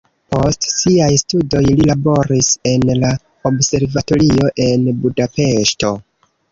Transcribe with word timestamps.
Post 0.35 0.63
siaj 0.69 1.09
studoj 1.23 1.61
li 1.67 1.85
laboris 1.91 2.51
en 2.73 2.89
la 3.05 3.13
observatorio 3.53 4.53
en 4.71 4.91
Budapeŝto. 5.05 5.99